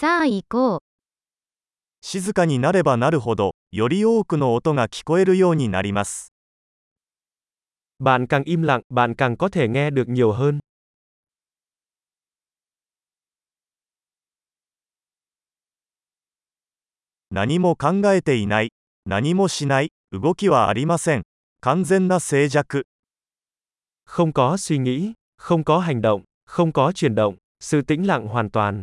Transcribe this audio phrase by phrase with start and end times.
[0.00, 0.80] さあ行こう。
[2.00, 6.32] 静かになればなるほど、より多くの音が聞こえるようになります。
[7.98, 10.60] Bạn càng im lặng, bạn càng có thể nghe được nhiều hơn.
[17.30, 18.70] 何も考えていない、
[19.04, 21.24] 何もしない、動きはありません。
[21.60, 22.84] 完全な静寂。
[24.06, 28.50] Không có suy nghĩ, không có hành động, không có chuyển động, sự tĩnh lặng hoàn
[28.50, 28.80] toàn.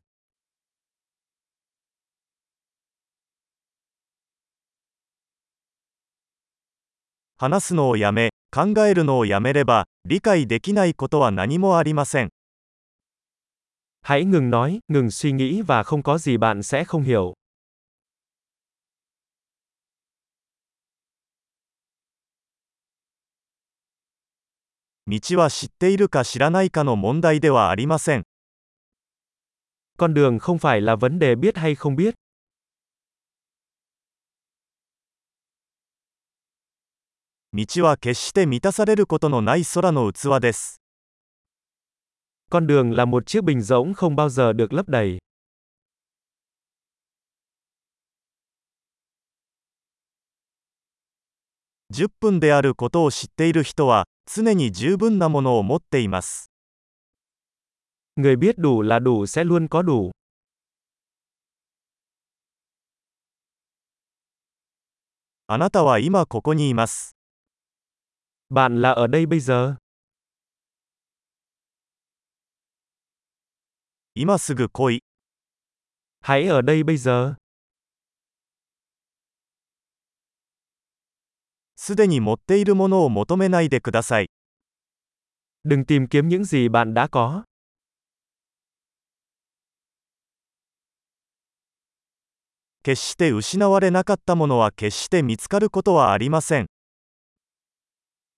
[7.39, 12.29] 話すのをやめ、考えるのをやめれば、理解できないことは何もありません。
[14.03, 17.35] Hãy ngừng nói, ngừng suy nghĩ và không có gì bạn sẽ không hiểu.
[25.07, 28.23] 道は知っているか知らないかの問題ではありません。
[29.99, 32.15] Con đường không phải là vấn đề biết hay không biết.
[37.58, 40.80] 道は決して満たされることのない空の器です。
[42.52, 45.18] Con đường là một chiếc bình rỗng không bao giờ được lấp đầy.
[51.90, 56.52] 10分であることを知っている人は、常に十分なものを持っています。
[58.16, 60.12] Người biết đủ là đủ sẽ luôn có đủ.
[65.48, 67.17] あなたは今ここにいます。
[68.51, 69.77] Bạn là ở đây bây giờ.
[74.15, 75.01] 今すぐ来い。
[76.21, 77.37] Hãy ở đây bây giờ.
[81.77, 84.29] すでに持っているものを求めないでください。
[85.65, 87.45] Đừng tìm kiếm những gì bạn đã có.
[92.85, 96.67] 決して失われなかったものは決して見つかることはありません。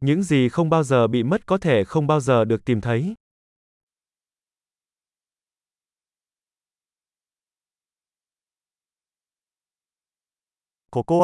[0.05, 3.15] những gì không bao giờ bị mất có thể không bao giờ được tìm thấy.
[10.91, 11.15] Koko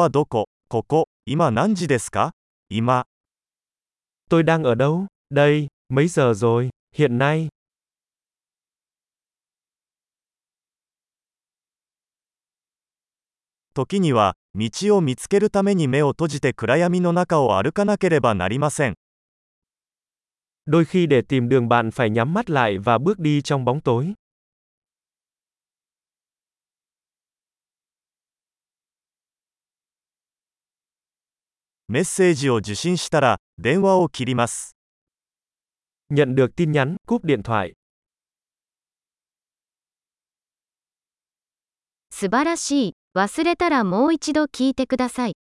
[4.42, 5.06] đang ở đâu?
[5.30, 6.70] Đây, mấy giờ rồi?
[6.94, 7.48] Hiện nay.
[13.76, 18.94] 時には、道を見つけるために目を閉じて暗闇の中を歩かなければなりません。
[20.66, 24.14] Đôi khi để tìm đường bạn phải nhắm mắt lại và bước đi trong bóng tối.
[31.88, 34.74] メッセージを受信したら、電話を切ります。
[36.10, 37.74] Nhận được tin nhắn, cúp điện thoại.
[42.10, 43.05] 素晴らしい。
[43.16, 45.45] 忘れたらもう一度聞いてください。